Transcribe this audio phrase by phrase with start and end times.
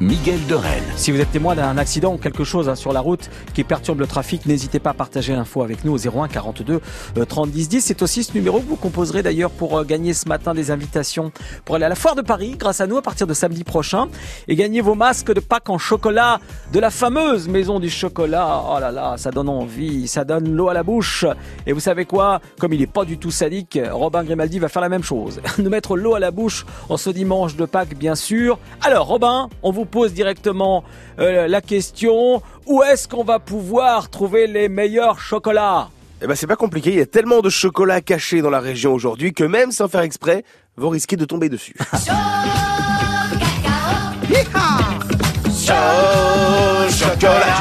[0.00, 0.82] Miguel de Rennes.
[0.96, 4.00] Si vous êtes témoin d'un accident ou quelque chose hein, sur la route qui perturbe
[4.00, 6.80] le trafic, n'hésitez pas à partager l'info avec nous au 01 42
[7.28, 7.80] 30 10 10.
[7.82, 11.32] C'est aussi ce numéro que vous composerez d'ailleurs pour euh, gagner ce matin des invitations
[11.66, 14.08] pour aller à la foire de Paris grâce à nous à partir de samedi prochain
[14.48, 16.40] et gagner vos masques de Pâques en chocolat
[16.72, 18.62] de la fameuse maison du chocolat.
[18.70, 21.26] Oh là là, ça donne envie, ça donne l'eau à la bouche.
[21.66, 22.40] Et vous savez quoi?
[22.58, 25.42] Comme il est pas du tout sadique, Robin Grimaldi va faire la même chose.
[25.58, 28.58] Nous mettre l'eau à la bouche en ce dimanche de Pâques bien sûr.
[28.80, 30.84] Alors Robin, on vous pose directement
[31.18, 35.88] euh, la question où est-ce qu'on va pouvoir trouver les meilleurs chocolats?
[36.22, 38.92] Eh ben c'est pas compliqué, il y a tellement de chocolat caché dans la région
[38.92, 40.44] aujourd'hui que même sans faire exprès,
[40.76, 41.74] vous risquez de tomber dessus.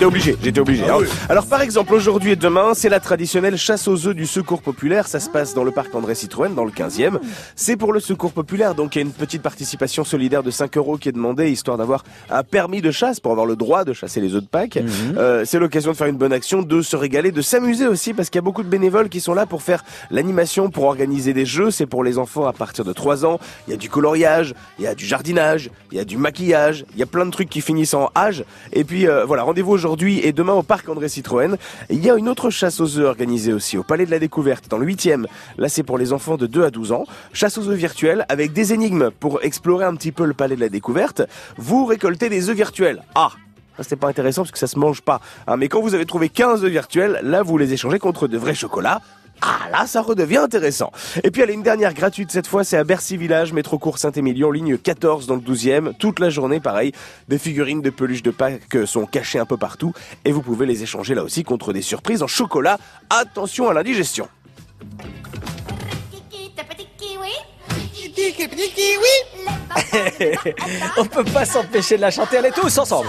[0.00, 0.88] J'étais obligé, j'étais obligé.
[0.88, 0.96] hein.
[1.28, 5.06] Alors par exemple, aujourd'hui et demain, c'est la traditionnelle chasse aux œufs du Secours Populaire.
[5.06, 7.18] Ça se passe dans le parc André Citroën, dans le 15e.
[7.54, 10.74] C'est pour le Secours Populaire, donc il y a une petite participation solidaire de 5
[10.78, 13.92] euros qui est demandée, histoire d'avoir un permis de chasse, pour avoir le droit de
[13.92, 14.78] chasser les œufs de Pâques.
[15.18, 18.30] Euh, c'est l'occasion de faire une bonne action, de se régaler, de s'amuser aussi, parce
[18.30, 21.44] qu'il y a beaucoup de bénévoles qui sont là pour faire l'animation, pour organiser des
[21.44, 21.70] jeux.
[21.70, 23.38] C'est pour les enfants à partir de 3 ans.
[23.68, 26.86] Il y a du coloriage, il y a du jardinage, il y a du maquillage,
[26.94, 28.44] il y a plein de trucs qui finissent en âge.
[28.72, 31.56] Et puis euh, voilà, rendez-vous aujourd'hui et demain au parc André Citroën.
[31.88, 34.68] Il y a une autre chasse aux œufs organisée aussi au Palais de la Découverte,
[34.68, 35.26] dans le 8e.
[35.58, 37.04] Là, c'est pour les enfants de 2 à 12 ans.
[37.32, 40.60] Chasse aux œufs virtuels avec des énigmes pour explorer un petit peu le Palais de
[40.60, 41.22] la Découverte.
[41.56, 43.02] Vous récoltez des œufs virtuels.
[43.14, 43.30] Ah
[43.82, 45.22] c'est pas intéressant parce que ça se mange pas.
[45.46, 45.56] hein.
[45.56, 48.54] mais quand vous avez trouvé 15 œufs virtuels, là, vous les échangez contre de vrais
[48.54, 49.00] chocolats.
[49.42, 50.92] Ah là, ça redevient intéressant.
[51.24, 53.98] Et puis, elle a une dernière gratuite cette fois, c'est à Bercy Village, métro court
[53.98, 55.94] Saint-Émilion, ligne 14 dans le 12e.
[55.98, 56.92] Toute la journée, pareil,
[57.28, 59.94] des figurines de peluche de Pâques sont cachées un peu partout.
[60.24, 62.78] Et vous pouvez les échanger là aussi contre des surprises en chocolat.
[63.08, 64.28] Attention à l'indigestion.
[70.98, 73.08] On peut pas s'empêcher de la chanter, allez tous ensemble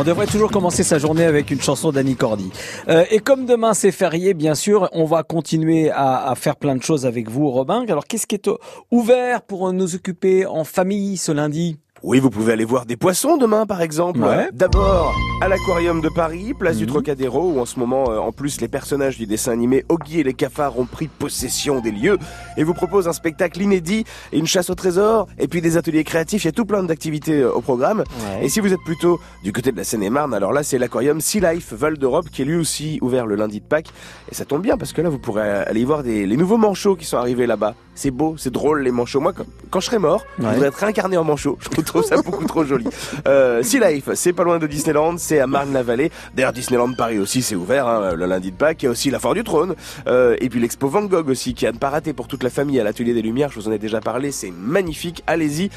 [0.00, 2.50] On devrait toujours commencer sa journée avec une chanson d'Annie Cordy.
[2.88, 6.74] Euh, et comme demain c'est férié, bien sûr, on va continuer à, à faire plein
[6.74, 7.84] de choses avec vous, Robin.
[7.86, 8.48] Alors qu'est-ce qui est
[8.90, 11.76] ouvert pour nous occuper en famille ce lundi?
[12.02, 14.20] Oui, vous pouvez aller voir des poissons demain, par exemple.
[14.20, 14.48] Ouais.
[14.54, 18.62] D'abord, à l'Aquarium de Paris, place du Trocadéro, où en ce moment, euh, en plus,
[18.62, 22.16] les personnages du dessin animé Oggy et les cafards ont pris possession des lieux
[22.56, 26.04] et vous propose un spectacle inédit, et une chasse au trésor, et puis des ateliers
[26.04, 26.44] créatifs.
[26.44, 27.98] Il y a tout plein d'activités euh, au programme.
[27.98, 28.46] Ouais.
[28.46, 31.40] Et si vous êtes plutôt du côté de la Seine-et-Marne, alors là, c'est l'Aquarium Sea
[31.40, 33.92] Life Val d'Europe, qui est lui aussi ouvert le lundi de Pâques.
[34.32, 36.56] Et ça tombe bien, parce que là, vous pourrez aller y voir des, les nouveaux
[36.56, 37.74] manchots qui sont arrivés là-bas.
[37.94, 39.20] C'est beau, c'est drôle, les manchots.
[39.20, 39.32] Moi,
[39.70, 41.58] quand, je serai mort, je voudrais être réincarné en manchot.
[41.76, 42.86] Je trouve ça beaucoup trop joli.
[43.26, 46.10] Euh, sea Life, c'est pas loin de Disneyland, c'est à Marne-la-Vallée.
[46.34, 48.82] D'ailleurs, Disneyland Paris aussi, c'est ouvert hein, le lundi de Pâques.
[48.82, 49.74] Il y a aussi la Foire du Trône.
[50.06, 52.50] Euh, et puis l'expo Van Gogh aussi, qui a ne pas rater pour toute la
[52.50, 53.50] famille à l'Atelier des Lumières.
[53.50, 55.22] Je vous en ai déjà parlé, c'est magnifique.
[55.26, 55.70] Allez-y.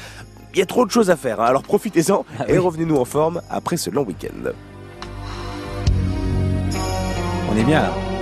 [0.54, 1.46] Il y a trop de choses à faire, hein.
[1.46, 4.52] alors profitez-en Ah et revenez-nous en forme après ce long week-end.
[7.50, 8.13] On est bien là.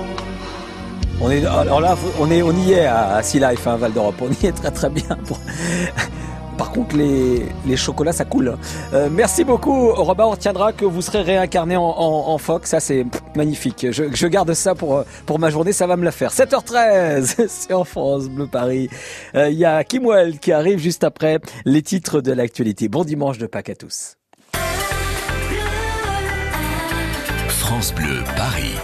[1.25, 4.17] On est, alors là, on, est, on y est à, Sea Life, hein, Val d'Europe.
[4.21, 5.05] On y est très très bien.
[6.59, 8.57] Par contre, les, chocolats, ça coule.
[8.93, 10.25] Euh, merci beaucoup, Robin.
[10.25, 12.67] On retiendra que vous serez réincarné en, en, phoque.
[12.67, 13.07] Ça, c'est
[13.37, 13.87] magnifique.
[13.91, 15.73] Je, garde ça pour, euh, ma journée.
[15.73, 16.33] Ça va me la faire.
[16.33, 18.89] 7h13, c'est en France, Bleu Paris.
[19.37, 22.89] Euh, Il y a Kim Well qui arrive juste après les titres de l'actualité.
[22.89, 24.17] Bon dimanche de Pâques à tous.
[27.49, 28.75] France Bleu Paris.